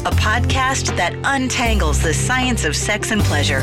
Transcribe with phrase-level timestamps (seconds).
[0.00, 3.62] a podcast that untangles the science of sex and pleasure.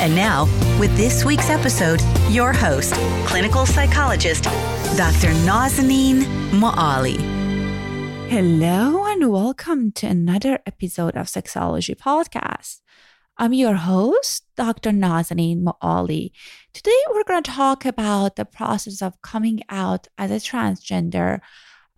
[0.00, 0.44] And now,
[0.80, 2.94] with this week's episode, your host,
[3.26, 4.44] clinical psychologist,
[4.96, 5.32] Dr.
[5.46, 7.16] Nazanin Moali.
[8.28, 12.80] Hello, and welcome to another episode of Sexology Podcast.
[13.38, 14.90] I'm your host, Dr.
[14.90, 16.32] Nazanin Moali.
[16.72, 21.40] Today, we're going to talk about the process of coming out as a transgender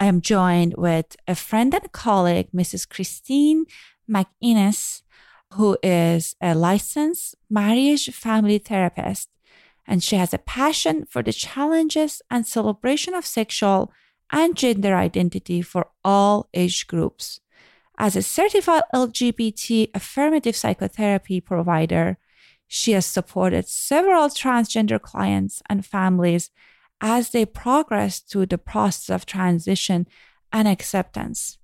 [0.01, 2.89] I am joined with a friend and colleague, Mrs.
[2.89, 3.67] Christine
[4.09, 5.03] McInnes,
[5.55, 9.29] who is a licensed marriage family therapist,
[9.87, 13.93] and she has a passion for the challenges and celebration of sexual
[14.31, 17.41] and gender identity for all age groups.
[17.99, 22.19] As a certified LGBT affirmative psychotherapy provider,
[22.69, 26.51] she has supported several transgender clients and families
[27.01, 30.07] as they progress through the process of transition
[30.53, 31.59] and acceptance.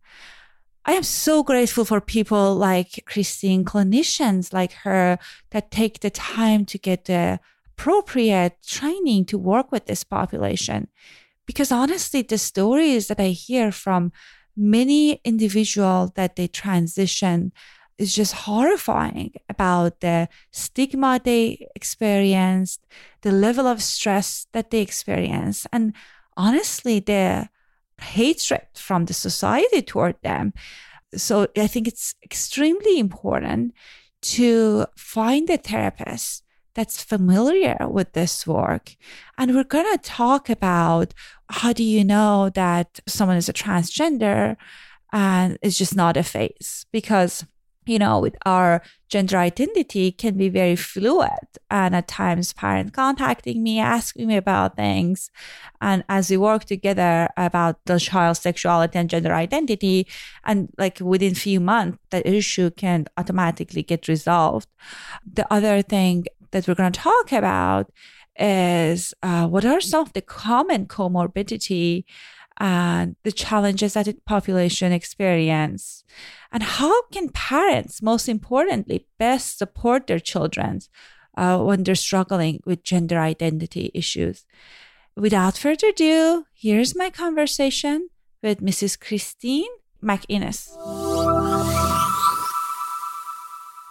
[0.86, 5.18] I am so grateful for people like Christine, clinicians like her
[5.50, 7.40] that take the time to get the
[7.72, 10.88] appropriate training to work with this population.
[11.46, 14.12] Because honestly, the stories that I hear from
[14.56, 17.52] many individuals that they transition
[17.98, 22.86] is just horrifying about the stigma they experienced,
[23.22, 25.94] the level of stress that they experienced, and
[26.36, 27.48] honestly, the
[28.00, 30.52] hatred from the society toward them.
[31.14, 33.72] So I think it's extremely important
[34.22, 36.42] to find a therapist
[36.74, 38.96] that's familiar with this work.
[39.38, 41.14] And we're going to talk about
[41.48, 44.56] how do you know that someone is a transgender
[45.12, 47.46] and it's just not a phase because
[47.86, 51.30] you know, with our gender identity can be very fluid.
[51.70, 55.30] And at times, parents contacting me, asking me about things.
[55.80, 60.06] And as we work together about the child's sexuality and gender identity,
[60.44, 64.68] and like within few months, that issue can automatically get resolved.
[65.32, 67.90] The other thing that we're going to talk about
[68.38, 72.04] is uh, what are some of the common comorbidity
[72.58, 76.04] and the challenges that the population experience.
[76.52, 80.80] And how can parents most importantly best support their children
[81.36, 84.44] uh, when they're struggling with gender identity issues?
[85.16, 88.08] Without further ado here's my conversation
[88.42, 89.70] with mrs christine
[90.02, 91.13] mcinnes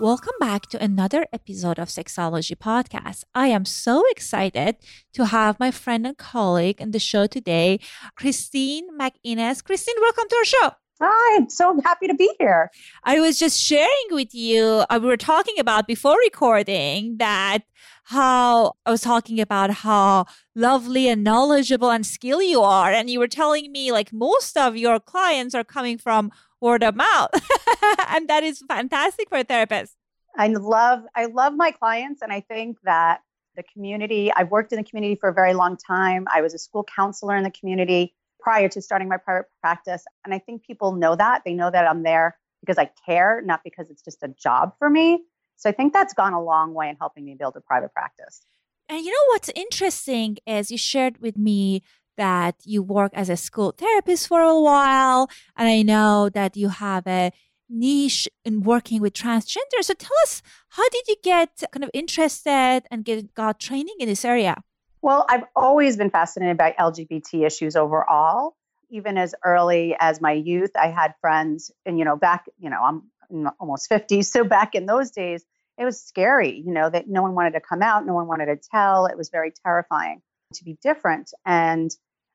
[0.03, 3.23] Welcome back to another episode of Sexology Podcast.
[3.33, 4.75] I am so excited
[5.13, 7.79] to have my friend and colleague in the show today,
[8.17, 9.63] Christine McInnes.
[9.63, 10.71] Christine, welcome to our show.
[10.99, 12.69] Hi, I'm so happy to be here.
[13.05, 17.59] I was just sharing with you, uh, we were talking about before recording that
[18.03, 22.91] how I was talking about how lovely and knowledgeable and skilled you are.
[22.91, 26.29] And you were telling me like most of your clients are coming from
[26.63, 27.29] word of mouth.
[28.07, 29.95] and that is fantastic for a therapist.
[30.35, 33.21] I love I love my clients and I think that
[33.55, 36.25] the community, I've worked in the community for a very long time.
[36.33, 38.15] I was a school counselor in the community.
[38.39, 40.03] prior to starting my private practice.
[40.25, 41.43] And I think people know that.
[41.45, 44.89] They know that I'm there because I care, not because it's just a job for
[44.89, 45.23] me.
[45.55, 48.41] So I think that's gone a long way in helping me build a private practice.
[48.89, 51.83] And you know what's interesting is you shared with me
[52.17, 56.69] that you work as a school therapist for a while, and I know that you
[56.69, 57.31] have a
[57.69, 59.81] niche in working with transgender.
[59.81, 64.07] So tell us, how did you get kind of interested and get got training in
[64.07, 64.61] this area?
[65.01, 68.55] Well, I've always been fascinated by LGBT issues overall.
[68.89, 72.81] Even as early as my youth, I had friends, and you know, back, you know,
[72.81, 74.21] I'm almost 50.
[74.21, 75.43] So back in those days,
[75.77, 78.45] it was scary, you know, that no one wanted to come out, no one wanted
[78.45, 79.07] to tell.
[79.07, 80.21] It was very terrifying
[80.55, 81.31] to be different.
[81.45, 81.91] And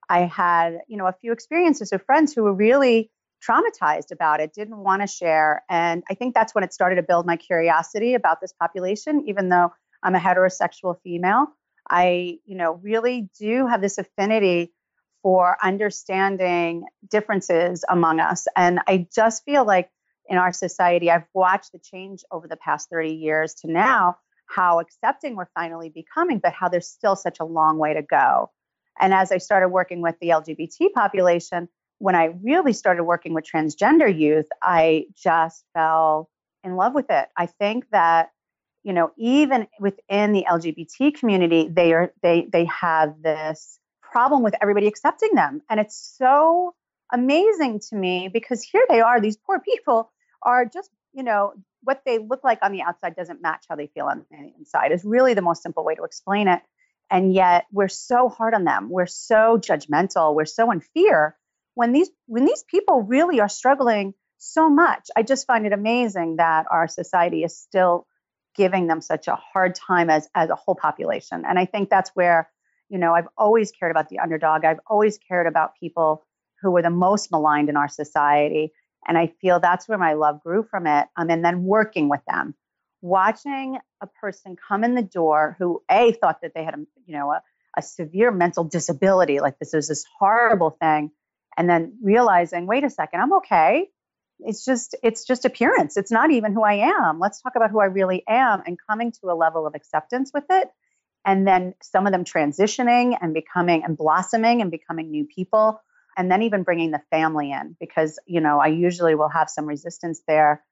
[0.09, 3.11] I had, you know, a few experiences with friends who were really
[3.47, 5.63] traumatized about it, didn't want to share.
[5.69, 9.49] And I think that's when it started to build my curiosity about this population, even
[9.49, 9.73] though
[10.03, 11.47] I'm a heterosexual female.
[11.89, 14.73] I, you know, really do have this affinity
[15.23, 18.47] for understanding differences among us.
[18.57, 19.91] And I just feel like
[20.27, 24.19] in our society, I've watched the change over the past 30 years to now,
[24.49, 28.51] how accepting we're finally becoming, but how there's still such a long way to go.
[29.01, 31.69] And as I started working with the LGBT population,
[31.99, 36.31] when I really started working with transgender youth, I just fell
[36.65, 37.29] in love with it.
[37.37, 38.31] I think that
[38.85, 44.55] you know even within the lgbt community they are they they have this problem with
[44.63, 46.75] everybody accepting them and it's so
[47.13, 50.11] amazing to me because here they are these poor people
[50.43, 53.89] are just you know what they look like on the outside doesn't match how they
[53.89, 56.63] feel on the inside is really the most simple way to explain it
[57.11, 61.37] and yet we're so hard on them we're so judgmental we're so in fear
[61.75, 66.37] when these when these people really are struggling so much i just find it amazing
[66.37, 68.07] that our society is still
[68.59, 71.45] giving them such a hard time as as a whole population.
[71.49, 72.51] And I think that's where,
[72.91, 74.65] you know, I've always cared about the underdog.
[74.65, 76.27] I've always cared about people
[76.61, 78.73] who were the most maligned in our society.
[79.07, 81.07] And I feel that's where my love grew from it.
[81.17, 82.55] Um, and then working with them,
[83.01, 87.15] watching a person come in the door who a thought that they had a you
[87.17, 87.43] know a,
[87.77, 91.11] a severe mental disability, like this was this horrible thing,
[91.57, 93.89] and then realizing, wait a second, I'm okay.
[94.41, 95.97] It's just it's just appearance.
[95.97, 97.19] It's not even who i am.
[97.19, 100.45] Let's talk about who i really am and coming to a level of acceptance with
[100.51, 100.69] it
[101.25, 105.81] and then some of them transitioning and becoming and blossoming and becoming new people
[106.19, 109.65] and then even bringing the family in because you know i usually will have some
[109.65, 110.63] resistance there.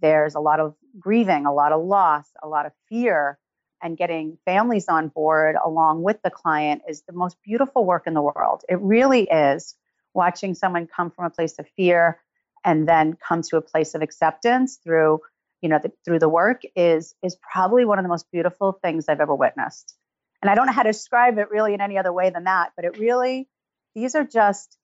[0.00, 3.38] There's a lot of grieving a lot of loss a lot of fear
[3.82, 8.14] and getting families on board along with the client is the most beautiful work in
[8.14, 8.62] the world.
[8.66, 9.74] It really is
[10.14, 12.18] watching someone come from a place of fear
[12.64, 15.20] and then come to a place of acceptance through
[15.60, 19.06] you know the, through the work is is probably one of the most beautiful things
[19.08, 19.94] i've ever witnessed.
[20.40, 22.72] And i don't know how to describe it really in any other way than that
[22.76, 23.48] but it really
[23.94, 24.76] these are just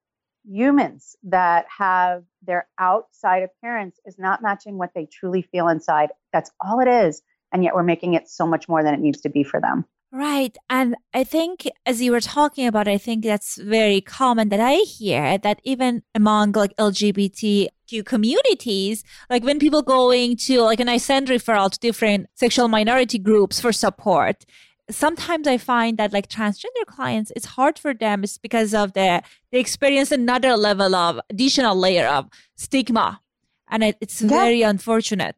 [0.45, 6.11] humans that have their outside appearance is not matching what they truly feel inside.
[6.33, 7.23] That's all it is.
[7.53, 9.85] And yet we're making it so much more than it needs to be for them.
[10.13, 10.57] Right.
[10.69, 14.75] And I think as you were talking about, I think that's very common that I
[14.79, 20.97] hear that even among like LGBTQ communities, like when people going to like, and I
[20.97, 24.45] send referral to different sexual minority groups for support,
[24.91, 28.25] sometimes I find that like transgender clients, it's hard for them.
[28.25, 29.23] It's because of the,
[29.53, 33.21] they experience another level of additional layer of stigma.
[33.69, 35.37] And it, it's very unfortunate.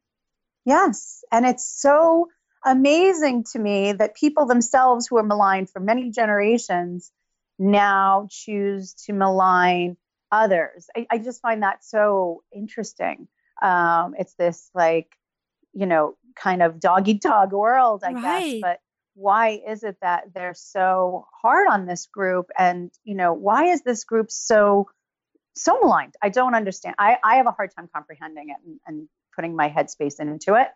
[0.65, 1.25] Yes.
[1.31, 2.29] And it's so,
[2.65, 7.11] amazing to me that people themselves who are maligned for many generations
[7.59, 9.97] now choose to malign
[10.31, 10.87] others.
[10.97, 13.29] I, I just find that so interesting.
[13.61, 15.17] Um, it's this like,
[15.73, 18.23] you know, kind of dog eat dog world, I right.
[18.23, 18.61] guess.
[18.61, 18.81] But
[19.15, 22.51] why is it that they're so hard on this group?
[22.59, 24.89] And, you know, why is this group so
[25.55, 26.15] so maligned?
[26.23, 26.95] I don't understand.
[26.99, 30.69] I, I have a hard time comprehending it and, and putting my headspace into it.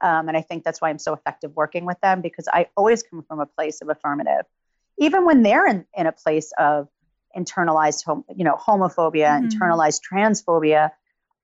[0.00, 3.02] Um, and I think that's why I'm so effective working with them because I always
[3.02, 4.46] come from a place of affirmative,
[4.98, 6.88] even when they're in, in a place of
[7.36, 9.46] internalized, hom- you know, homophobia, mm-hmm.
[9.48, 10.90] internalized transphobia.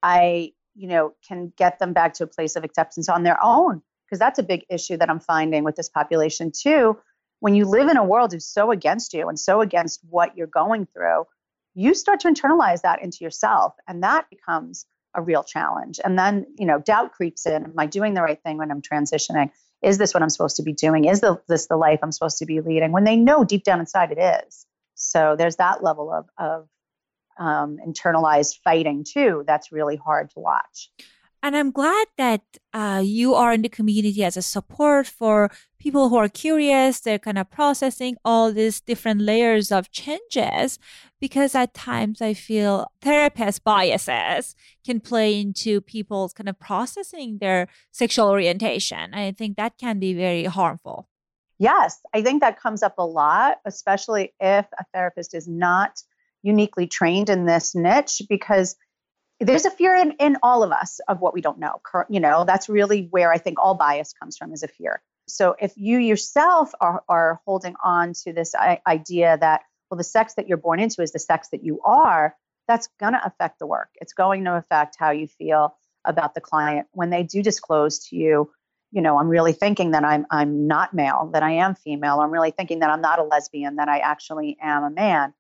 [0.03, 3.83] I, you know, can get them back to a place of acceptance on their own
[4.09, 6.99] because that's a big issue that I'm finding with this population too.
[7.41, 10.47] When you live in a world who's so against you and so against what you're
[10.47, 11.27] going through,
[11.75, 16.01] you start to internalize that into yourself, and that becomes a real challenge.
[16.05, 17.65] And then, you know, doubt creeps in.
[17.65, 19.51] Am I doing the right thing when I'm transitioning?
[19.83, 21.05] Is this what I'm supposed to be doing?
[21.05, 22.93] Is the, this the life I'm supposed to be leading?
[22.93, 24.67] When they know deep down inside it is.
[24.95, 26.69] So there's that level of, of
[27.39, 29.45] um, internalized fighting too.
[29.47, 30.91] That's really hard to watch.
[31.43, 32.43] And I'm glad that
[32.75, 37.01] uh, you are in the community as a support for people who are curious.
[37.01, 40.79] They're kind of processing all these different layers of changes
[41.21, 47.69] because at times I feel therapist biases can play into people's kind of processing their
[47.93, 49.15] sexual orientation.
[49.15, 51.09] I think that can be very harmful.
[51.61, 56.03] Yes, I think that comes up a lot, especially if a therapist is not
[56.43, 58.77] uniquely trained in this niche because
[59.41, 61.81] there's a fear in, in all of us of what we don't know.
[62.09, 65.03] You know, that's really where I think all bias comes from is a fear.
[65.29, 70.35] So if you yourself are, are holding on to this idea that, well, the sex
[70.35, 72.35] that you're born into is the sex that you are,
[72.67, 73.91] that's going to affect the work.
[74.01, 78.17] It's going to affect how you feel about the client when they do disclose to
[78.17, 78.51] you,
[78.91, 82.21] you know, I'm really thinking that I'm I'm not male, that I am female.
[82.21, 85.35] I'm really thinking that I'm not a lesbian, that I actually am a man.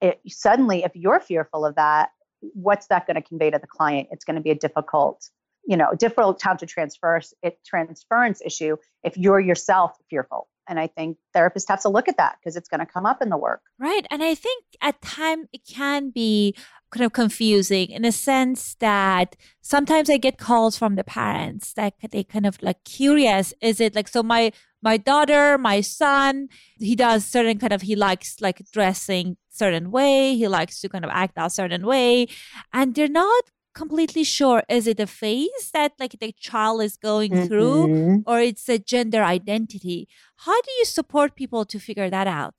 [0.00, 2.10] It suddenly, if you're fearful of that,
[2.52, 4.08] what's that going to convey to the client?
[4.10, 5.28] It's going to be a difficult,
[5.66, 10.48] you know, difficult time to transfer it transference issue if you're yourself fearful.
[10.68, 13.20] And I think therapists have to look at that because it's going to come up
[13.20, 13.60] in the work.
[13.78, 14.06] Right.
[14.10, 16.54] And I think at time it can be
[16.90, 21.94] kind of confusing in a sense that sometimes I get calls from the parents that
[22.10, 23.52] they kind of like curious.
[23.60, 27.96] Is it like so my my daughter, my son, he does certain kind of he
[27.96, 32.28] likes like dressing certain way, he likes to kind of act a certain way,
[32.72, 33.44] and they're not
[33.74, 37.46] completely sure is it a phase that like the child is going mm-hmm.
[37.46, 40.08] through or it's a gender identity?
[40.36, 42.54] How do you support people to figure that out?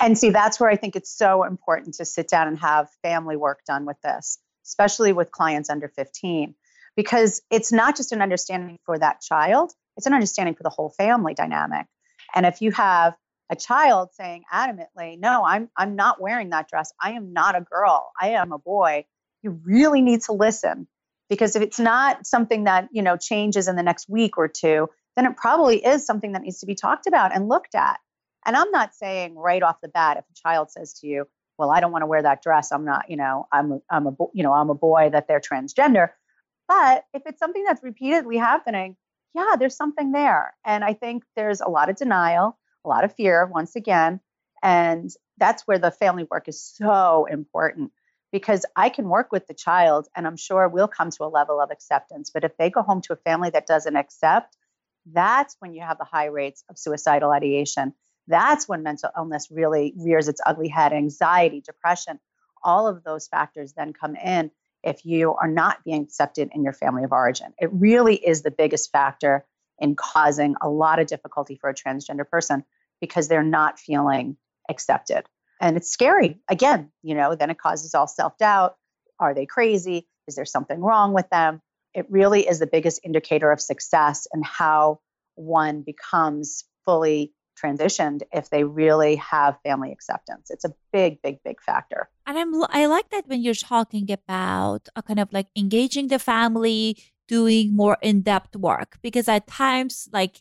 [0.00, 3.36] And see that's where i think it's so important to sit down and have family
[3.36, 6.54] work done with this especially with clients under 15
[6.96, 10.88] because it's not just an understanding for that child it's an understanding for the whole
[10.88, 11.86] family dynamic.
[12.34, 13.14] And if you have
[13.50, 16.92] a child saying adamantly no i'm i'm not wearing that dress.
[17.02, 18.10] I am not a girl.
[18.20, 19.04] I am a boy
[19.42, 20.86] you really need to listen.
[21.28, 24.88] Because if it's not something that you know changes in the next week or two
[25.16, 27.98] then it probably is something that needs to be talked about and looked at.
[28.46, 31.26] And i'm not saying right off the bat if a child says to you
[31.58, 32.72] well i don't want to wear that dress.
[32.72, 35.40] I'm not you know i'm a, i'm a you know i'm a boy that they're
[35.40, 36.10] transgender.
[36.68, 38.96] But if it's something that's repeatedly happening
[39.34, 40.54] yeah there's something there.
[40.64, 44.20] And i think there's a lot of denial a lot of fear once again.
[44.62, 47.92] And that's where the family work is so important
[48.32, 51.60] because I can work with the child and I'm sure we'll come to a level
[51.60, 52.30] of acceptance.
[52.30, 54.56] But if they go home to a family that doesn't accept,
[55.06, 57.94] that's when you have the high rates of suicidal ideation.
[58.28, 62.20] That's when mental illness really rears its ugly head anxiety, depression,
[62.62, 64.50] all of those factors then come in
[64.82, 67.52] if you are not being accepted in your family of origin.
[67.58, 69.44] It really is the biggest factor
[69.78, 72.64] in causing a lot of difficulty for a transgender person
[73.00, 74.36] because they're not feeling
[74.68, 75.24] accepted.
[75.60, 76.40] And it's scary.
[76.48, 78.76] Again, you know, then it causes all self doubt.
[79.18, 80.08] Are they crazy?
[80.26, 81.60] Is there something wrong with them?
[81.94, 85.00] It really is the biggest indicator of success and how
[85.34, 90.50] one becomes fully transitioned if they really have family acceptance.
[90.50, 92.08] It's a big, big, big factor.
[92.26, 96.18] And I'm I like that when you're talking about a kind of like engaging the
[96.18, 96.96] family,
[97.28, 100.40] doing more in-depth work because at times like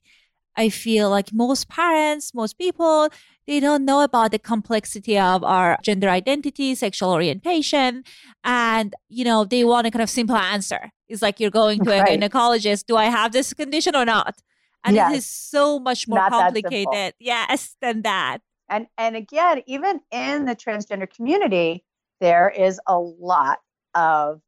[0.55, 3.09] I feel like most parents, most people,
[3.47, 8.03] they don't know about the complexity of our gender identity, sexual orientation.
[8.43, 10.91] And, you know, they want a kind of simple answer.
[11.07, 12.19] It's like you're going to a right.
[12.19, 12.85] gynecologist.
[12.85, 14.41] Do I have this condition or not?
[14.83, 15.11] And yes.
[15.11, 17.13] it is so much more not complicated.
[17.19, 18.39] Yes, than that.
[18.69, 21.83] And and again, even in the transgender community,
[22.21, 23.59] there is a lot
[23.95, 24.41] of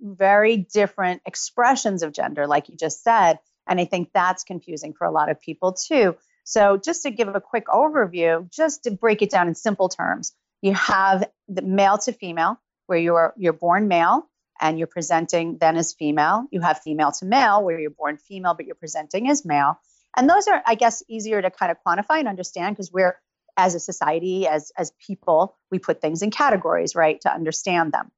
[0.00, 3.38] very different expressions of gender, like you just said.
[3.68, 6.16] And I think that's confusing for a lot of people too.
[6.44, 10.32] So, just to give a quick overview, just to break it down in simple terms,
[10.60, 14.28] you have the male to female, where you're you're born male
[14.60, 16.46] and you're presenting then as female.
[16.50, 19.78] You have female to male, where you're born female but you're presenting as male.
[20.16, 23.16] And those are, I guess, easier to kind of quantify and understand because we're
[23.56, 28.10] as a society, as as people, we put things in categories, right, to understand them.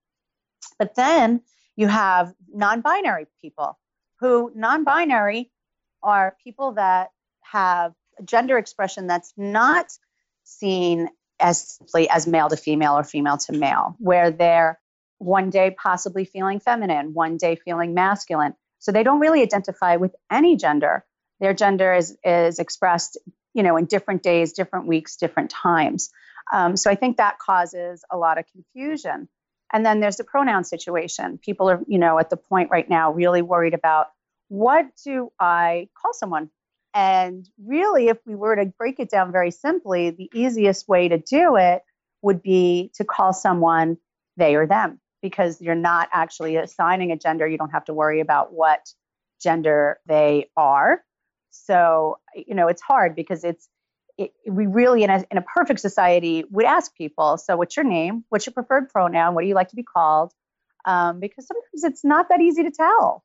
[0.79, 1.43] But then
[1.77, 3.79] you have non-binary people
[4.21, 5.51] who non binary
[6.03, 7.11] are people that
[7.43, 7.93] have
[8.25, 9.87] gender expression that's not
[10.45, 11.09] seen
[11.41, 14.79] as simply as male to female or female to male, where they're
[15.19, 18.55] one day possibly feeling feminine, one day feeling masculine.
[18.79, 21.05] So they don't really identify with any gender.
[21.41, 23.19] Their gender is, is expressed,
[23.55, 26.11] you know, in different days, different weeks, different times.
[26.53, 29.29] Um, so I think that causes a lot of confusion.
[29.73, 31.39] And then there's the pronoun situation.
[31.39, 34.09] People are, you know, at the point right now really worried about
[34.49, 36.51] what do I call someone?
[36.93, 41.19] And really, if we were to break it down very simply, the easiest way to
[41.19, 41.83] do it
[42.23, 43.97] would be to call someone
[44.37, 47.49] they or them, because you're not actually assigning a gender.
[47.49, 48.93] You don't have to worry about what
[49.43, 51.03] gender they are.
[51.51, 53.69] So, you know, it's hard because it's,
[54.17, 57.85] it, we really, in a, in a perfect society, would ask people, so what's your
[57.85, 58.25] name?
[58.29, 59.35] What's your preferred pronoun?
[59.35, 60.33] What do you like to be called?
[60.85, 63.25] Um, because sometimes it's not that easy to tell.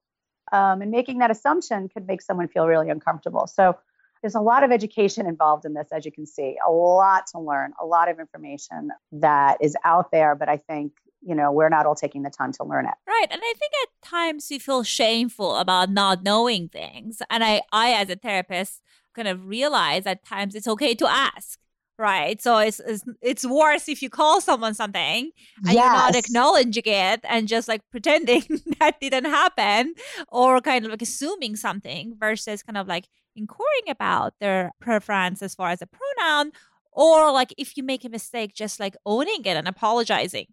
[0.51, 3.45] Um, and making that assumption could make someone feel really uncomfortable.
[3.47, 3.77] So,
[4.21, 7.39] there's a lot of education involved in this, as you can see, a lot to
[7.39, 10.35] learn, a lot of information that is out there.
[10.35, 12.93] But I think, you know, we're not all taking the time to learn it.
[13.07, 13.27] Right.
[13.29, 17.21] And I think at times you feel shameful about not knowing things.
[17.29, 18.81] And I, I as a therapist,
[19.19, 21.59] kind of realize at times it's okay to ask
[21.99, 22.41] right?
[22.41, 25.31] So it's, it's it's worse if you call someone something
[25.65, 25.75] and yes.
[25.75, 28.43] you're not acknowledging it and just like pretending
[28.79, 29.93] that didn't happen
[30.29, 35.53] or kind of like assuming something versus kind of like inquiring about their preference as
[35.53, 36.53] far as a pronoun
[36.93, 40.47] or like if you make a mistake just like owning it and apologizing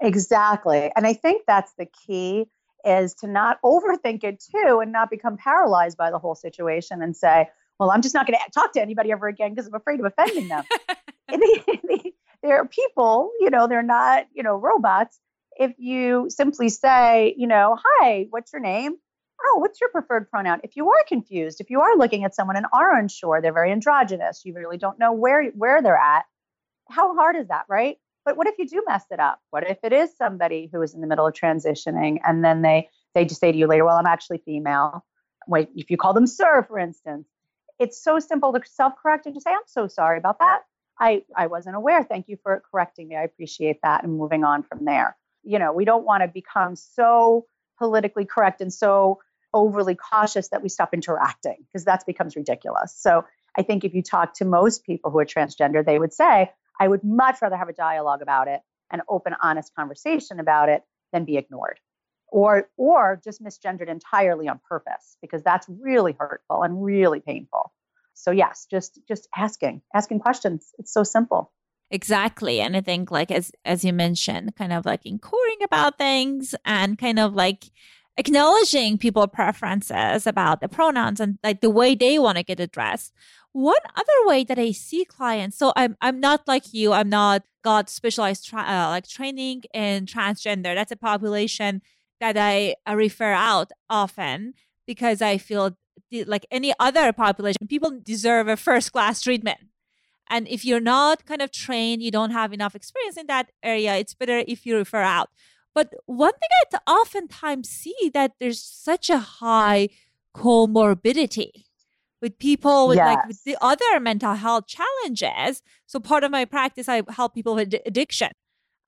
[0.00, 2.46] exactly and i think that's the key
[2.84, 7.16] is to not overthink it too and not become paralyzed by the whole situation and
[7.16, 7.48] say
[7.80, 10.06] well i'm just not going to talk to anybody ever again because i'm afraid of
[10.06, 10.64] offending them
[12.42, 15.18] they're people you know they're not you know robots
[15.58, 18.94] if you simply say you know hi what's your name
[19.44, 20.60] oh, what's your preferred pronoun?
[20.62, 23.72] If you are confused, if you are looking at someone and are unsure, they're very
[23.72, 26.24] androgynous, you really don't know where where they're at.
[26.88, 27.96] How hard is that, right?
[28.24, 29.40] But what if you do mess it up?
[29.50, 32.88] What if it is somebody who is in the middle of transitioning and then they
[33.14, 35.04] they just say to you later, well, I'm actually female.
[35.48, 37.26] Wait, if you call them sir, for instance,
[37.80, 40.60] it's so simple to self-correct and just say, I'm so sorry about that.
[41.00, 42.04] I, I wasn't aware.
[42.04, 43.16] Thank you for correcting me.
[43.16, 45.16] I appreciate that and moving on from there.
[45.42, 47.46] You know, we don't want to become so
[47.78, 49.20] politically correct and so
[49.54, 52.94] overly cautious that we stop interacting because that becomes ridiculous.
[52.96, 53.24] So
[53.56, 56.86] I think if you talk to most people who are transgender, they would say, I
[56.86, 58.60] would much rather have a dialogue about it,
[58.90, 61.80] an open, honest conversation about it than be ignored.
[62.32, 67.72] Or, or just misgendered entirely on purpose because that's really hurtful and really painful.
[68.14, 70.72] So yes just just asking asking questions.
[70.78, 71.52] It's so simple.
[71.90, 72.60] Exactly.
[72.60, 76.98] And i think like as as you mentioned kind of like inquiring about things and
[76.98, 77.70] kind of like
[78.16, 83.12] acknowledging people preferences about the pronouns and like the way they want to get addressed.
[83.52, 87.42] One other way that i see clients so i'm i'm not like you i'm not
[87.62, 90.74] got specialized tra- uh, like training in transgender.
[90.74, 91.82] That's a population
[92.20, 94.54] that i uh, refer out often
[94.86, 95.76] because i feel
[96.26, 99.58] like any other population people deserve a first class treatment
[100.28, 103.96] and if you're not kind of trained you don't have enough experience in that area
[103.96, 105.30] it's better if you refer out
[105.74, 109.88] but one thing I oftentimes see that there's such a high
[110.34, 111.64] comorbidity
[112.20, 113.06] with people with yes.
[113.06, 115.62] like with the other mental health challenges.
[115.86, 118.30] So part of my practice, I help people with addiction.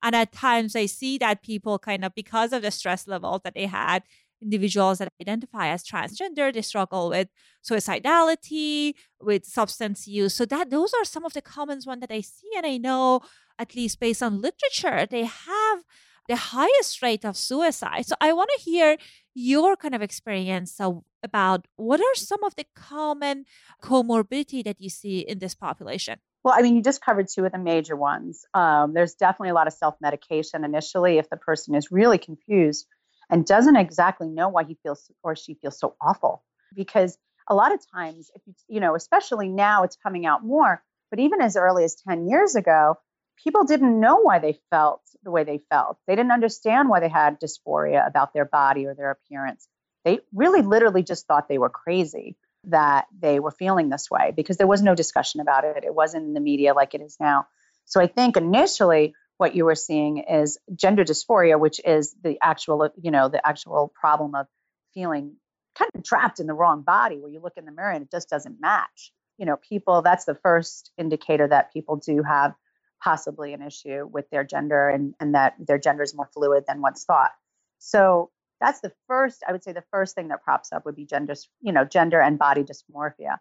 [0.03, 3.55] And at times I see that people kind of because of the stress levels that
[3.55, 4.03] they had,
[4.41, 7.29] individuals that identify as transgender, they struggle with
[7.67, 10.35] suicidality, with substance use.
[10.35, 12.49] So that those are some of the common ones that I see.
[12.57, 13.21] And I know
[13.57, 15.79] at least based on literature, they have
[16.27, 18.05] the highest rate of suicide.
[18.05, 18.97] So I want to hear
[19.33, 20.79] your kind of experience
[21.23, 23.45] about what are some of the common
[23.81, 26.19] comorbidity that you see in this population.
[26.43, 28.45] Well, I mean, you just covered two of the major ones.
[28.53, 32.85] Um, there's definitely a lot of self medication initially if the person is really confused
[33.29, 36.43] and doesn't exactly know why he feels or she feels so awful.
[36.75, 40.83] Because a lot of times, if you, you know, especially now it's coming out more,
[41.09, 42.95] but even as early as 10 years ago,
[43.41, 45.97] people didn't know why they felt the way they felt.
[46.07, 49.67] They didn't understand why they had dysphoria about their body or their appearance.
[50.03, 54.57] They really literally just thought they were crazy that they were feeling this way because
[54.57, 55.83] there was no discussion about it.
[55.83, 57.47] It wasn't in the media like it is now.
[57.85, 62.89] So I think initially what you were seeing is gender dysphoria, which is the actual,
[63.01, 64.47] you know, the actual problem of
[64.93, 65.35] feeling
[65.75, 68.11] kind of trapped in the wrong body where you look in the mirror and it
[68.11, 69.11] just doesn't match.
[69.37, 72.53] You know, people, that's the first indicator that people do have
[73.03, 76.81] possibly an issue with their gender and, and that their gender is more fluid than
[76.81, 77.31] once thought.
[77.79, 78.29] So
[78.63, 81.35] that's the first, I would say the first thing that props up would be gender,
[81.61, 83.37] you know, gender and body dysmorphia.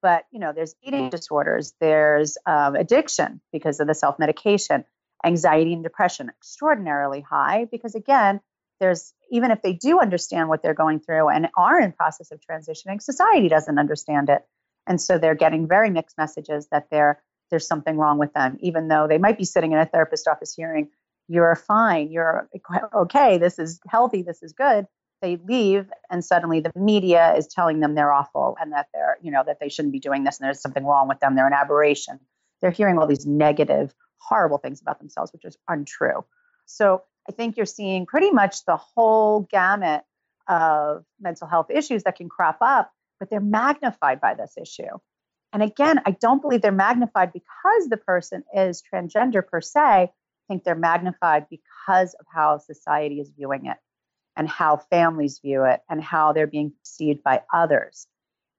[0.00, 4.84] But, you know, there's eating disorders, there's um, addiction because of the self medication,
[5.24, 8.40] anxiety and depression, extraordinarily high because, again,
[8.80, 12.40] there's even if they do understand what they're going through and are in process of
[12.40, 14.42] transitioning, society doesn't understand it.
[14.86, 18.88] And so they're getting very mixed messages that they're there's something wrong with them, even
[18.88, 20.88] though they might be sitting in a therapist office hearing,
[21.28, 22.48] you're fine, you're
[22.94, 24.86] okay, this is healthy, this is good.
[25.20, 29.30] They leave and suddenly the media is telling them they're awful and that they're, you
[29.30, 31.36] know, that they shouldn't be doing this and there's something wrong with them.
[31.36, 32.18] They're an aberration.
[32.60, 36.24] They're hearing all these negative, horrible things about themselves, which is untrue.
[36.66, 40.02] So I think you're seeing pretty much the whole gamut
[40.48, 44.98] of mental health issues that can crop up, but they're magnified by this issue.
[45.52, 50.10] And again, I don't believe they're magnified because the person is transgender per se.
[50.52, 53.78] Think they're magnified because of how society is viewing it
[54.36, 58.06] and how families view it and how they're being perceived by others.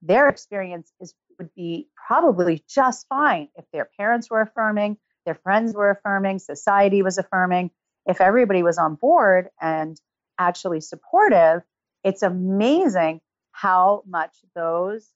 [0.01, 5.75] Their experience is would be probably just fine if their parents were affirming, their friends
[5.75, 7.69] were affirming, society was affirming.
[8.07, 9.95] If everybody was on board and
[10.39, 11.61] actually supportive,
[12.03, 15.07] it's amazing how much those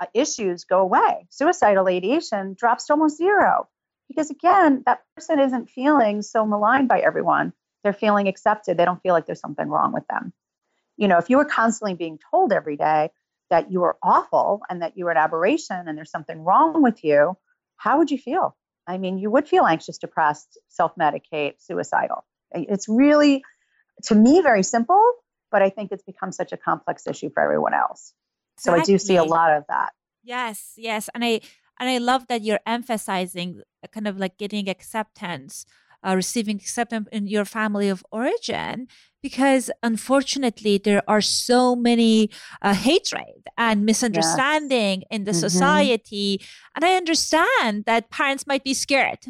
[0.00, 1.26] uh, issues go away.
[1.28, 3.68] Suicidal ideation drops to almost zero
[4.08, 7.52] because, again, that person isn't feeling so maligned by everyone.
[7.84, 8.76] They're feeling accepted.
[8.76, 10.32] They don't feel like there's something wrong with them.
[10.96, 13.10] You know, if you were constantly being told every day
[13.50, 17.04] that you were awful and that you were an aberration and there's something wrong with
[17.04, 17.36] you,
[17.76, 18.56] how would you feel?
[18.86, 22.24] I mean, you would feel anxious, depressed, self medicate, suicidal.
[22.52, 23.44] It's really,
[24.04, 25.12] to me, very simple,
[25.50, 28.12] but I think it's become such a complex issue for everyone else.
[28.56, 29.92] So I do see a lot of that.
[30.24, 31.40] Yes, yes, and I
[31.78, 33.62] and I love that you're emphasizing
[33.92, 35.66] kind of like getting acceptance,
[36.06, 38.88] uh, receiving acceptance in your family of origin,
[39.22, 42.30] because unfortunately there are so many
[42.62, 45.08] uh, hatred and misunderstanding yes.
[45.10, 45.40] in the mm-hmm.
[45.40, 46.40] society,
[46.74, 49.20] and I understand that parents might be scared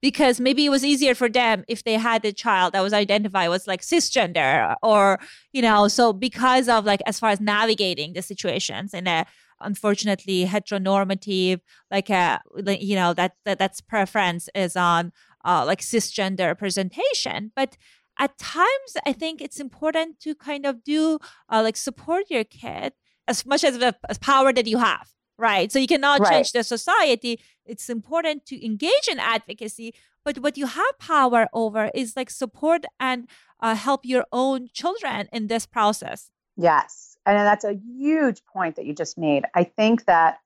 [0.00, 3.50] because maybe it was easier for them if they had a child that was identified
[3.50, 5.18] as like cisgender or
[5.52, 9.26] you know so because of like as far as navigating the situations in a
[9.60, 12.40] unfortunately heteronormative like a
[12.80, 15.12] you know that, that that's preference is on
[15.44, 17.76] uh, like cisgender representation but
[18.18, 21.18] at times i think it's important to kind of do
[21.50, 22.92] uh, like support your kid
[23.26, 25.70] as much as the as power that you have right?
[25.72, 26.32] So you cannot right.
[26.32, 27.40] change the society.
[27.64, 29.94] It's important to engage in advocacy,
[30.24, 33.28] but what you have power over is like support and
[33.60, 36.30] uh, help your own children in this process.
[36.56, 39.44] Yes, and that's a huge point that you just made.
[39.54, 40.38] I think that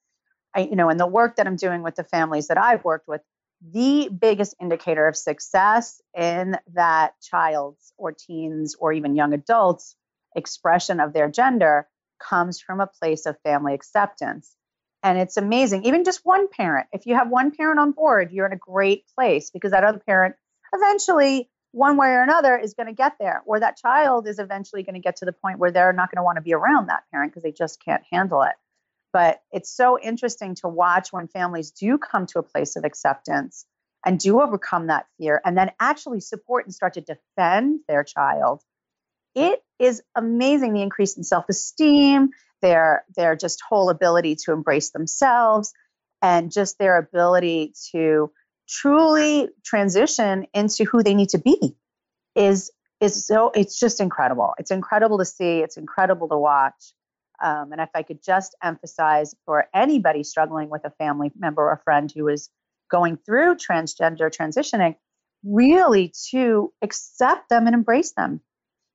[0.54, 3.08] I, you know, in the work that I'm doing with the families that I've worked
[3.08, 3.20] with,
[3.72, 9.94] the biggest indicator of success in that child's or teens or even young adults
[10.34, 11.86] expression of their gender
[12.20, 14.54] comes from a place of family acceptance.
[15.02, 15.84] And it's amazing.
[15.84, 19.04] Even just one parent, if you have one parent on board, you're in a great
[19.16, 20.36] place because that other parent
[20.72, 23.42] eventually, one way or another, is going to get there.
[23.46, 26.18] Or that child is eventually going to get to the point where they're not going
[26.18, 28.54] to want to be around that parent because they just can't handle it.
[29.12, 33.66] But it's so interesting to watch when families do come to a place of acceptance
[34.04, 38.62] and do overcome that fear and then actually support and start to defend their child.
[39.34, 42.30] It is amazing the increase in self esteem,
[42.60, 45.72] their their just whole ability to embrace themselves
[46.20, 48.30] and just their ability to
[48.72, 51.76] truly transition into who they need to be
[52.34, 54.54] is is so it's just incredible.
[54.58, 55.58] It's incredible to see.
[55.58, 56.94] It's incredible to watch.
[57.42, 61.80] Um, and if i could just emphasize for anybody struggling with a family member or
[61.84, 62.48] friend who is
[62.88, 64.94] going through transgender transitioning
[65.44, 68.40] really to accept them and embrace them.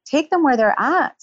[0.06, 1.22] Take them where they're at.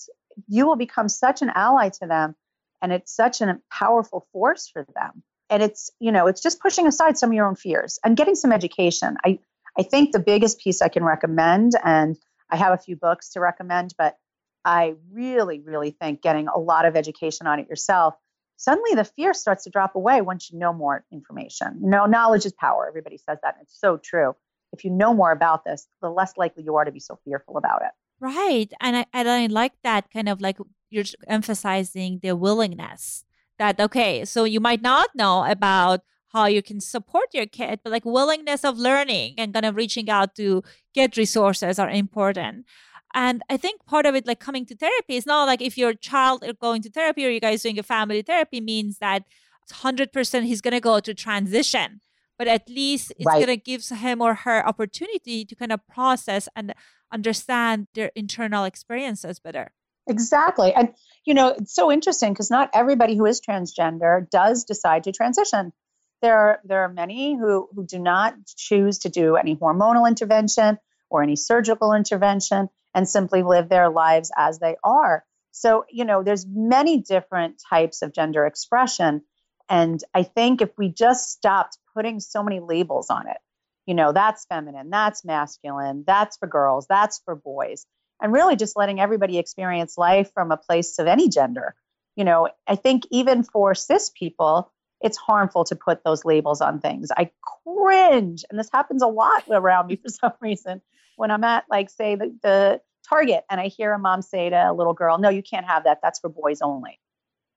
[0.48, 2.34] You will become such an ally to them
[2.82, 6.87] and it's such a powerful force for them and it's you know it's just pushing
[6.87, 9.16] aside some of your own fears and getting some education.
[9.24, 9.38] I
[9.78, 12.16] i think the biggest piece i can recommend and
[12.50, 14.16] i have a few books to recommend but
[14.64, 18.14] i really really think getting a lot of education on it yourself
[18.57, 21.78] suddenly the fear starts to drop away once you know more information.
[21.83, 22.87] You know knowledge is power.
[22.88, 24.35] Everybody says that and it's so true.
[24.72, 27.57] If you know more about this the less likely you are to be so fearful
[27.57, 27.90] about it.
[28.20, 28.72] Right.
[28.80, 30.59] And I, and I like that kind of like
[30.90, 33.24] you're emphasizing the willingness
[33.58, 36.00] that, okay, so you might not know about
[36.32, 40.10] how you can support your kid, but like willingness of learning and kind of reaching
[40.10, 40.62] out to
[40.92, 42.66] get resources are important.
[43.14, 45.94] And I think part of it, like coming to therapy, is not like if your
[45.94, 49.22] child is going to therapy or you guys doing a family therapy means that
[49.70, 52.00] 100% he's going to go to transition
[52.38, 53.44] but at least it's right.
[53.44, 56.74] going to give him or her opportunity to kind of process and
[57.12, 59.72] understand their internal experiences better.
[60.06, 60.72] Exactly.
[60.74, 65.12] And, you know, it's so interesting because not everybody who is transgender does decide to
[65.12, 65.72] transition.
[66.20, 70.78] There are, there are many who, who do not choose to do any hormonal intervention
[71.10, 75.24] or any surgical intervention and simply live their lives as they are.
[75.52, 79.22] So, you know, there's many different types of gender expression.
[79.68, 83.38] And I think if we just stopped putting so many labels on it,
[83.86, 87.86] you know, that's feminine, that's masculine, that's for girls, that's for boys,
[88.24, 91.74] and really just letting everybody experience life from a place of any gender.
[92.16, 96.80] You know, I think even for cis people, it's harmful to put those labels on
[96.80, 97.10] things.
[97.14, 97.30] I
[97.66, 100.80] cringe, and this happens a lot around me for some reason.
[101.16, 104.70] When I'm at, like, say, the, the Target, and I hear a mom say to
[104.70, 105.98] a little girl, No, you can't have that.
[106.02, 106.98] That's for boys only.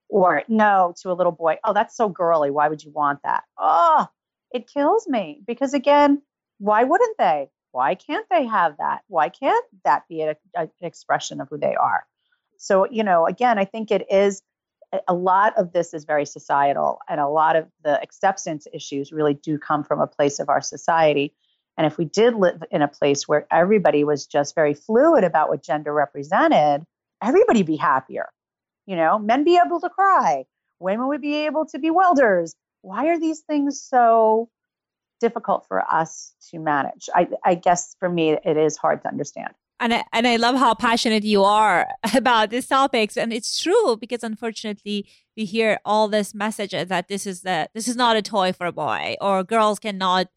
[0.10, 2.52] Or no to a little boy, Oh, that's so girly.
[2.52, 3.46] Why would you want that?
[3.58, 4.06] Oh,
[4.52, 6.22] it kills me because, again,
[6.58, 7.48] why wouldn't they?
[7.78, 9.02] Why can't they have that?
[9.08, 12.08] Why can't that be a, a, an expression of who they are?
[12.58, 14.42] So, you know, again, I think it is
[15.08, 19.36] a lot of this is very societal, and a lot of the acceptance issues really
[19.36, 21.36] do come from a place of our society.
[21.78, 25.50] And if we did live in a place where everybody was just very fluid about
[25.50, 26.84] what gender represented,
[27.22, 28.30] everybody be happier.
[28.88, 30.46] You know, men be able to cry,
[30.80, 32.56] women would be able to be welders.
[32.82, 34.50] Why are these things so
[35.20, 37.10] difficult for us to manage?
[37.14, 39.54] I, I guess for me, it is hard to understand.
[39.80, 43.16] And I, and I love how passionate you are about these topics.
[43.16, 47.88] And it's true because unfortunately we hear all this message that this is the this
[47.88, 50.28] is not a toy for a boy or girls cannot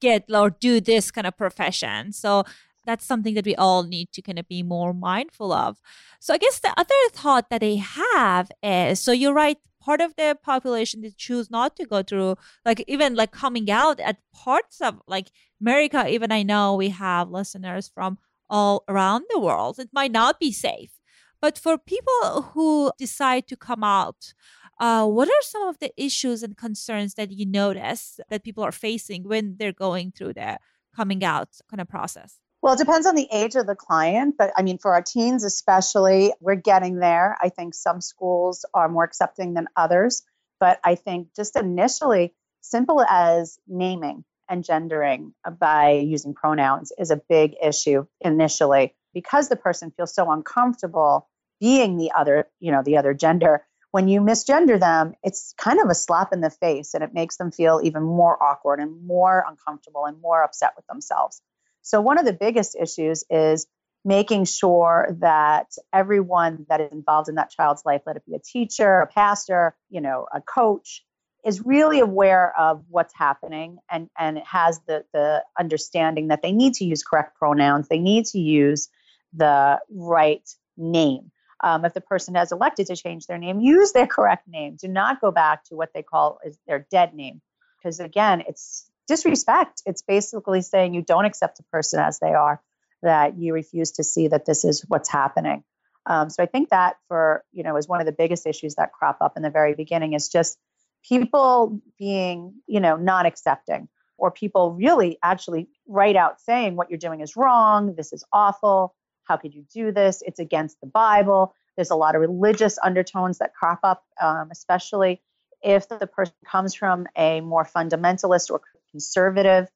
[0.00, 2.12] get or do this kind of profession.
[2.12, 2.44] So
[2.84, 5.80] that's something that we all need to kind of be more mindful of.
[6.20, 10.14] So i guess the other thought that they have is so you're right part of
[10.16, 14.80] the population that choose not to go through like even like coming out at parts
[14.80, 15.28] of like
[15.60, 18.18] america even i know we have listeners from
[18.52, 19.78] all around the world.
[19.78, 20.92] It might not be safe.
[21.40, 24.34] But for people who decide to come out,
[24.78, 28.70] uh, what are some of the issues and concerns that you notice that people are
[28.70, 30.58] facing when they're going through the
[30.94, 32.41] coming out kind of process?
[32.62, 35.42] Well, it depends on the age of the client, but I mean, for our teens
[35.42, 37.36] especially, we're getting there.
[37.42, 40.22] I think some schools are more accepting than others,
[40.60, 47.20] but I think just initially, simple as naming and gendering by using pronouns is a
[47.28, 52.96] big issue initially because the person feels so uncomfortable being the other, you know, the
[52.96, 53.66] other gender.
[53.90, 57.38] When you misgender them, it's kind of a slap in the face and it makes
[57.38, 61.42] them feel even more awkward and more uncomfortable and more upset with themselves.
[61.82, 63.66] So, one of the biggest issues is
[64.04, 68.38] making sure that everyone that is involved in that child's life, let it be a
[68.40, 71.04] teacher, a pastor, you know, a coach,
[71.44, 76.74] is really aware of what's happening and and has the the understanding that they need
[76.74, 77.88] to use correct pronouns.
[77.88, 78.88] They need to use
[79.32, 81.30] the right name.
[81.64, 84.76] Um, if the person has elected to change their name use their correct name.
[84.80, 87.40] Do not go back to what they call is their dead name.
[87.78, 92.60] Because again it's disrespect it's basically saying you don't accept a person as they are
[93.02, 95.62] that you refuse to see that this is what's happening
[96.06, 98.92] um, so i think that for you know is one of the biggest issues that
[98.92, 100.58] crop up in the very beginning is just
[101.02, 106.98] people being, you know, not accepting or people really actually right out saying what you're
[106.98, 108.94] doing is wrong, this is awful,
[109.24, 110.22] how could you do this?
[110.24, 111.54] It's against the Bible.
[111.76, 115.20] There's a lot of religious undertones that crop up, um, especially
[115.62, 118.60] if the person comes from a more fundamentalist or
[118.92, 119.68] conservative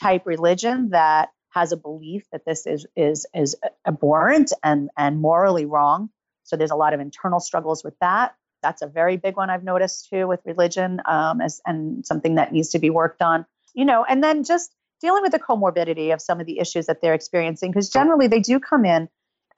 [0.00, 3.56] type religion that has a belief that this is is is
[3.86, 6.10] abhorrent and and morally wrong.
[6.42, 8.34] So there's a lot of internal struggles with that
[8.64, 12.52] that's a very big one I've noticed too with religion um, as, and something that
[12.52, 13.46] needs to be worked on.
[13.74, 17.02] You know, and then just dealing with the comorbidity of some of the issues that
[17.02, 19.08] they're experiencing, because generally they do come in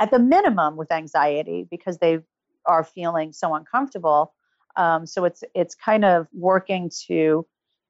[0.00, 2.18] at the minimum with anxiety because they
[2.66, 4.34] are feeling so uncomfortable.
[4.74, 7.46] Um, so it's it's kind of working to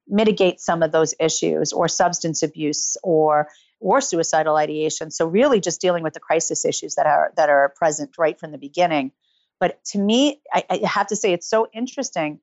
[0.09, 5.11] mitigate some of those issues or substance abuse or or suicidal ideation.
[5.11, 8.53] So really just dealing with the crisis issues that are that are present right from
[8.53, 9.13] the beginning
[9.59, 12.41] but to me, I, I have to say it's so interesting.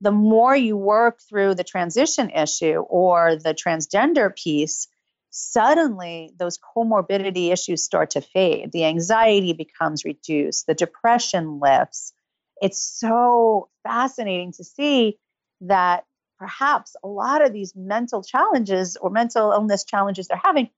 [0.00, 4.88] The more you work through the transition issue or the transgender piece,
[5.30, 8.72] suddenly those comorbidity issues start to fade.
[8.72, 12.12] The anxiety becomes reduced, the depression lifts.
[12.60, 15.18] It's so fascinating to see
[15.62, 16.04] that
[16.38, 20.70] perhaps a lot of these mental challenges or mental illness challenges they're having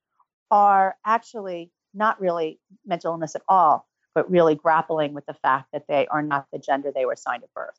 [0.51, 5.87] are actually not really mental illness at all but really grappling with the fact that
[5.89, 7.79] they are not the gender they were assigned at birth.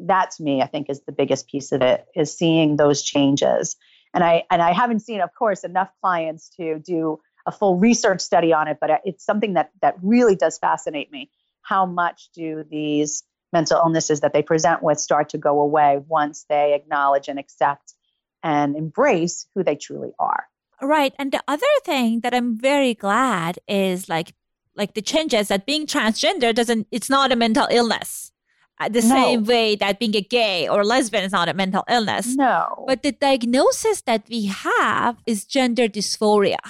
[0.00, 3.76] That to me, I think, is the biggest piece of it, is seeing those changes.
[4.14, 8.20] And I and I haven't seen, of course, enough clients to do a full research
[8.20, 11.30] study on it, but uh, it's something that that really does fascinate me.
[11.62, 16.44] How much do these mental illnesses that they present with start to go away once
[16.48, 17.94] they acknowledge and accept
[18.42, 20.46] and embrace who they truly are?
[20.80, 21.14] Right.
[21.18, 24.34] And the other thing that I'm very glad is like
[24.78, 28.32] like the changes that being transgender doesn't it's not a mental illness
[28.80, 29.08] uh, the no.
[29.08, 33.02] same way that being a gay or lesbian is not a mental illness no but
[33.02, 36.62] the diagnosis that we have is gender dysphoria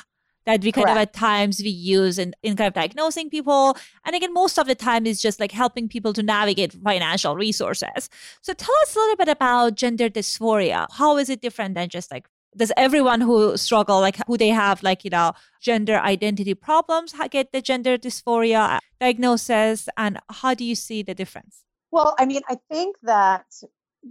[0.49, 0.97] that we kind Correct.
[0.97, 3.77] of at times we use in, in kind of diagnosing people.
[4.07, 8.09] And again, most of the time is just like helping people to navigate financial resources.
[8.41, 10.87] So tell us a little bit about gender dysphoria.
[10.91, 14.83] How is it different than just like does everyone who struggle like who they have
[14.83, 20.75] like you know gender identity problems get the gender dysphoria diagnosis and how do you
[20.75, 23.45] see the difference well i mean i think that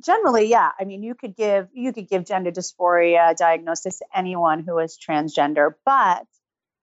[0.04, 4.64] generally yeah i mean you could give you could give gender dysphoria diagnosis to anyone
[4.64, 6.26] who is transgender but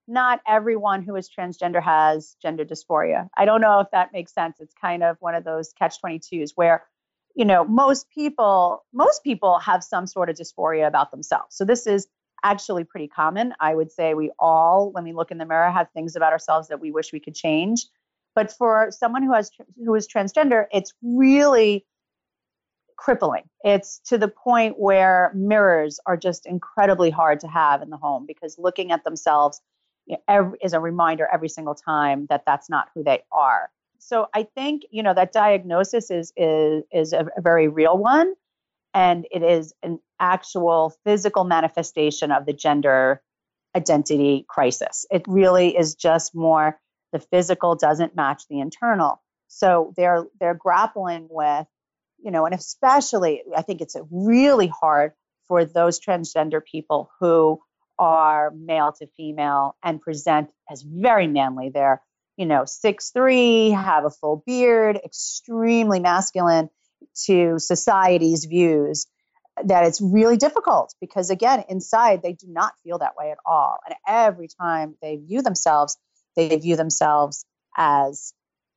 [0.07, 3.29] not everyone who is transgender has gender dysphoria.
[3.37, 4.61] I don't know if that makes sense.
[4.61, 6.85] It's kind of one of those catch 22s where
[7.35, 11.57] you know most people most people have some sort of dysphoria about themselves.
[11.57, 12.07] So this is
[12.43, 13.55] actually pretty common.
[13.61, 16.69] I would say we all when we look in the mirror have things about ourselves
[16.69, 17.87] that we wish we could change.
[18.35, 19.51] But for someone who has
[19.85, 21.87] who is transgender it's really
[22.96, 27.96] crippling it's to the point where mirrors are just incredibly hard to have in the
[27.96, 29.61] home because looking at themselves
[30.07, 33.70] you know, every, is a reminder every single time that that's not who they are
[34.04, 38.35] so I think you know that diagnosis is is is a, a very real one,
[38.92, 43.22] and it is an actual physical manifestation of the gender
[43.74, 45.07] identity crisis.
[45.11, 46.78] It really is just more
[47.12, 49.22] the physical doesn't match the internal.
[49.48, 51.66] So they're they're grappling with,
[52.25, 55.13] you know, and especially I think it's really hard
[55.47, 57.61] for those transgender people who
[57.99, 61.71] are male to female and present as very manly.
[61.73, 62.03] They're
[62.37, 66.69] you know, six three, have a full beard, extremely masculine
[67.27, 69.07] to society's views,
[69.65, 73.79] that it's really difficult because again, inside they do not feel that way at all.
[73.87, 75.97] And every time they view themselves,
[76.35, 77.45] they view themselves
[77.77, 78.33] as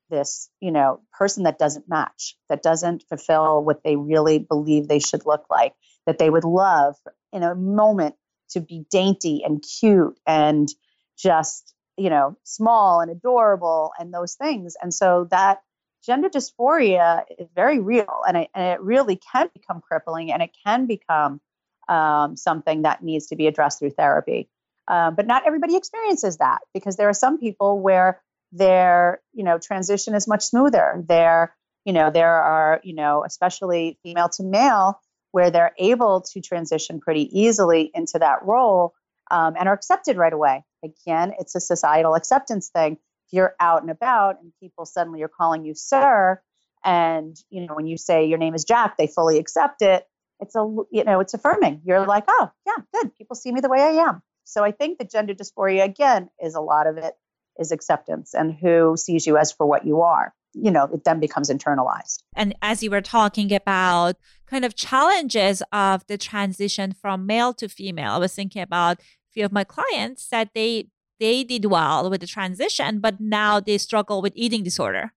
[0.09, 4.99] this, you know, person that doesn't match, that doesn't fulfill what they really believe they
[4.99, 5.73] should look like,
[6.05, 6.95] that they would love
[7.33, 8.15] in a moment
[8.51, 10.69] to be dainty and cute and
[11.17, 14.75] just you know, small and adorable and those things.
[14.81, 15.61] And so that
[16.05, 20.51] gender dysphoria is very real and it, and it really can become crippling and it
[20.65, 21.41] can become
[21.89, 24.47] um, something that needs to be addressed through therapy.
[24.87, 29.57] Uh, but not everybody experiences that because there are some people where their, you know,
[29.57, 31.03] transition is much smoother.
[31.07, 31.55] There,
[31.85, 36.99] you know, there are, you know, especially female to male, where they're able to transition
[36.99, 38.93] pretty easily into that role
[39.29, 40.63] um, and are accepted right away.
[40.83, 42.93] Again, it's a societal acceptance thing.
[42.93, 46.41] If you're out and about and people suddenly are calling you sir,
[46.83, 50.05] and you know when you say your name is Jack, they fully accept it.
[50.39, 50.59] It's a
[50.91, 51.81] you know it's affirming.
[51.83, 53.13] You're like, oh yeah, good.
[53.15, 54.21] People see me the way I am.
[54.45, 57.13] So I think the gender dysphoria again is a lot of it
[57.59, 61.19] is acceptance and who sees you as for what you are you know it then
[61.19, 64.15] becomes internalized and as you were talking about
[64.47, 69.03] kind of challenges of the transition from male to female i was thinking about a
[69.33, 70.87] few of my clients said they
[71.19, 75.13] they did well with the transition, but now they struggle with eating disorder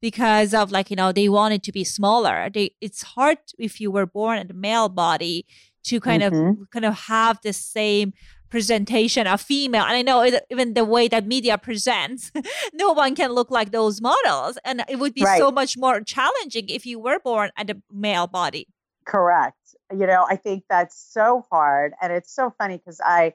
[0.00, 2.48] because of like you know they wanted to be smaller.
[2.52, 5.46] They it's hard if you were born in a male body
[5.84, 6.62] to kind mm-hmm.
[6.62, 8.12] of kind of have the same
[8.52, 12.30] presentation of female and i know it, even the way that media presents
[12.74, 15.38] no one can look like those models and it would be right.
[15.38, 18.68] so much more challenging if you were born at a male body
[19.06, 23.32] correct you know i think that's so hard and it's so funny because i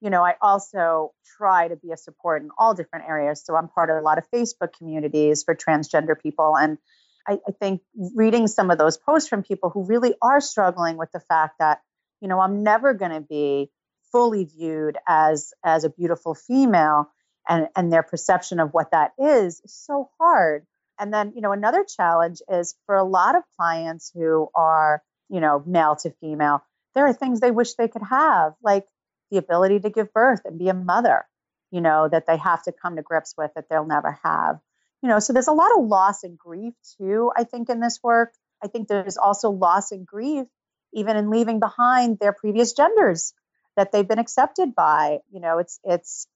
[0.00, 3.42] you know, I also try to be a support in all different areas.
[3.44, 6.56] So I'm part of a lot of Facebook communities for transgender people.
[6.56, 6.78] And
[7.26, 7.82] I, I, think
[8.14, 11.80] reading some of those posts from people who really are struggling with the fact that,
[12.20, 13.70] you know, I'm never going to be
[14.12, 17.10] fully viewed as as a beautiful female
[17.48, 20.66] and and their perception of what that is is so hard.
[20.98, 25.40] And then, you know, another challenge is for a lot of clients who are, you
[25.40, 26.62] know, male to female,
[26.94, 28.84] there are things they wish they could have, like
[29.30, 31.24] the ability to give birth and be a mother,
[31.70, 34.58] you know, that they have to come to grips with that they'll never have.
[35.02, 38.00] You know, so there's a lot of loss and grief too, I think, in this
[38.02, 38.32] work.
[38.62, 40.46] I think there's also loss and grief
[40.92, 43.34] even in leaving behind their previous genders
[43.78, 45.20] that they've been accepted by.
[45.30, 46.26] You know, it's it's,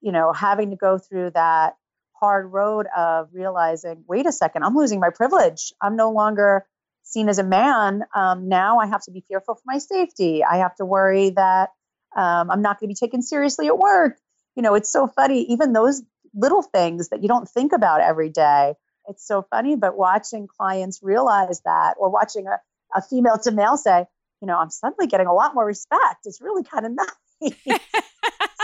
[0.00, 1.76] you know, having to go through that
[2.12, 5.74] hard road of realizing, wait a second, I'm losing my privilege.
[5.80, 6.66] I'm no longer
[7.02, 8.02] seen as a man.
[8.14, 10.42] Um, now I have to be fearful for my safety.
[10.42, 11.68] I have to worry that
[12.16, 14.16] um, I'm not going to be taken seriously at work.
[14.56, 15.42] You know, it's so funny.
[15.52, 16.02] Even those
[16.34, 18.74] little things that you don't think about every day.
[19.08, 22.58] It's so funny, but watching clients realize that, or watching a,
[22.98, 24.06] a female to male say,
[24.40, 26.26] you know, I'm suddenly getting a lot more respect.
[26.26, 27.52] It's really kind of nice.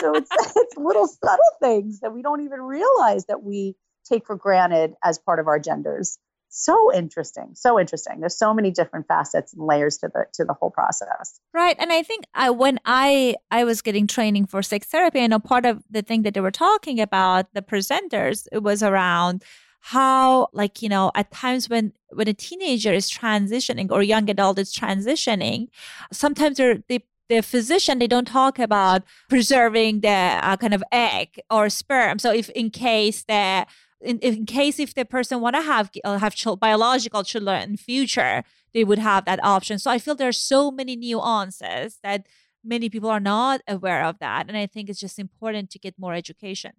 [0.01, 3.77] so it's, it's little subtle things that we don't even realize that we
[4.09, 6.19] take for granted as part of our genders.
[6.49, 10.53] so interesting so interesting there's so many different facets and layers to the to the
[10.53, 14.87] whole process right and i think I, when i i was getting training for sex
[14.87, 18.63] therapy i know part of the thing that they were talking about the presenters it
[18.63, 19.43] was around
[19.87, 24.59] how like you know at times when when a teenager is transitioning or young adult
[24.59, 25.69] is transitioning
[26.13, 31.41] sometimes they're they the physician they don't talk about preserving the uh, kind of egg
[31.51, 32.19] or sperm.
[32.19, 33.67] So if in case the
[34.01, 38.45] in, in case if the person want to have uh, have biological children in future
[38.75, 39.79] they would have that option.
[39.79, 42.27] So i feel there's so many nuances that
[42.65, 45.99] many people are not aware of that and i think it's just important to get
[45.99, 46.73] more education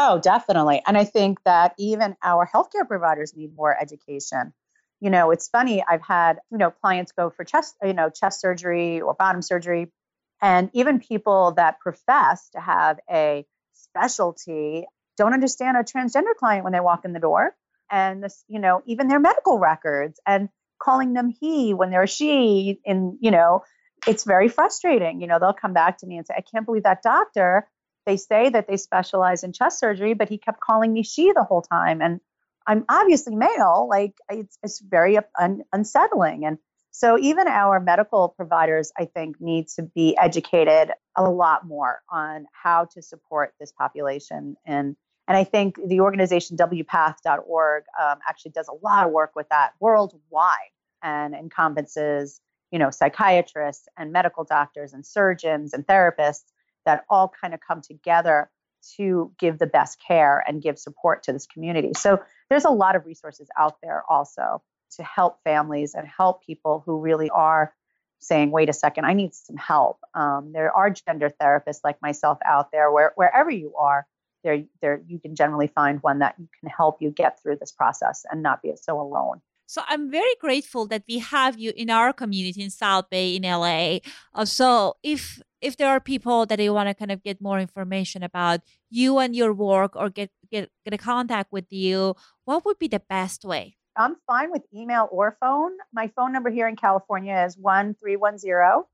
[0.00, 0.82] oh definitely.
[0.86, 4.52] And i think that even our healthcare providers need more education.
[5.00, 8.40] You know it's funny i've had you know clients go for chest you know chest
[8.40, 9.90] surgery or bottom surgery
[10.42, 14.86] and even people that profess to have a specialty
[15.16, 17.56] don't understand a transgender client when they walk in the door
[17.90, 22.78] and this you know even their medical records and calling them he when they're she
[22.84, 23.62] and you know
[24.06, 25.20] it's very frustrating.
[25.20, 27.66] You know they'll come back to me and say i can't believe that doctor
[28.10, 31.44] they say that they specialize in chest surgery but he kept calling me she the
[31.44, 32.02] whole time.
[32.02, 32.20] And
[32.66, 36.44] i'm obviously male like it's, it's very un- unsettling.
[36.44, 36.58] And
[36.90, 42.46] so even our medical providers i think need to be educated a lot more on
[42.52, 44.56] how to support this population.
[44.66, 44.96] And
[45.28, 49.74] and I think the organization wpath.org um, actually does a lot of work with that
[49.78, 52.40] worldwide and encompasses,
[52.72, 56.50] you know, psychiatrists and medical doctors and surgeons and therapists
[56.90, 58.50] that all kind of come together
[58.96, 61.92] to give the best care and give support to this community.
[61.96, 62.18] So
[62.48, 64.60] there's a lot of resources out there also
[64.96, 67.72] to help families and help people who really are
[68.18, 69.98] saying, wait a second, I need some help.
[70.14, 74.06] Um, there are gender therapists like myself out there where, wherever you are
[74.42, 78.24] there there you can generally find one that can help you get through this process
[78.30, 82.12] and not be so alone so I'm very grateful that we have you in our
[82.12, 83.98] community in South Bay in LA.
[84.34, 87.58] Uh, so if if there are people that they want to kind of get more
[87.58, 92.64] information about you and your work or get get get a contact with you, what
[92.64, 93.76] would be the best way?
[93.96, 95.72] I'm fine with email or phone.
[95.92, 98.84] My phone number here in California is 1310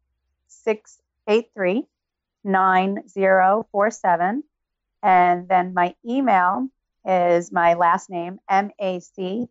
[0.49, 1.87] 683
[2.45, 4.43] 9047.
[5.03, 6.69] And then my email
[7.05, 9.49] is my last name, M A C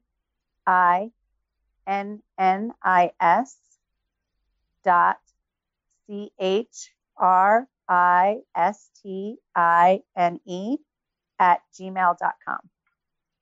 [0.68, 1.12] I
[1.88, 3.56] N N I S
[4.84, 5.20] dot
[6.08, 10.78] C H R I S T I N E
[11.40, 12.60] at gmail.com.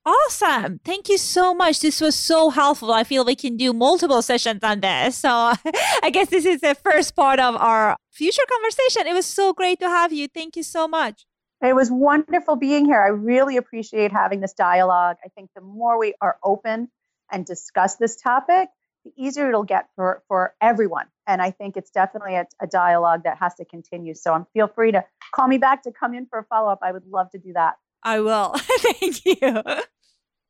[0.06, 0.80] Awesome.
[0.84, 1.80] Thank you so much.
[1.80, 2.92] This was so helpful.
[2.92, 5.16] I feel we can do multiple sessions on this.
[5.16, 5.30] So
[6.02, 9.06] I guess this is the first part of our future conversation.
[9.06, 10.28] It was so great to have you.
[10.28, 11.24] Thank you so much.
[11.62, 13.00] It was wonderful being here.
[13.00, 15.16] I really appreciate having this dialogue.
[15.24, 16.90] I think the more we are open
[17.32, 18.68] and discuss this topic,
[19.04, 21.06] the easier it'll get for, for everyone.
[21.26, 24.14] And I think it's definitely a, a dialogue that has to continue.
[24.14, 26.80] So um, feel free to call me back to come in for a follow up.
[26.82, 27.74] I would love to do that.
[28.02, 28.54] I will.
[28.58, 29.62] Thank you.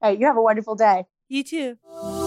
[0.02, 1.04] Hey, you have a wonderful day.
[1.28, 2.23] You too.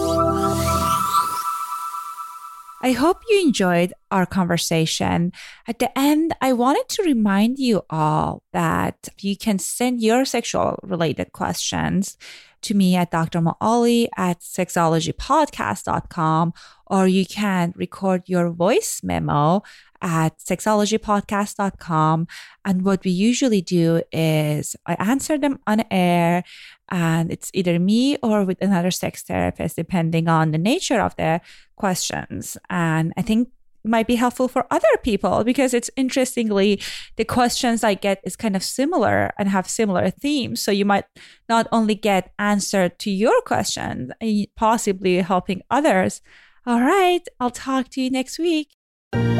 [2.82, 5.32] I hope you enjoyed our conversation.
[5.66, 10.78] At the end, I wanted to remind you all that you can send your sexual
[10.82, 12.16] related questions
[12.62, 13.40] to me at Dr.
[13.40, 16.54] Moali at sexologypodcast.com,
[16.86, 19.62] or you can record your voice memo
[20.02, 22.26] at sexologypodcast.com.
[22.64, 26.44] And what we usually do is I answer them on air,
[26.90, 31.40] and it's either me or with another sex therapist, depending on the nature of the
[31.76, 32.56] questions.
[32.70, 33.48] And I think
[33.84, 36.80] might be helpful for other people because it's interestingly
[37.16, 40.60] the questions I get is kind of similar and have similar themes.
[40.60, 41.04] So you might
[41.48, 44.12] not only get answer to your question,
[44.56, 46.20] possibly helping others.
[46.66, 48.77] All right, I'll talk to you next week.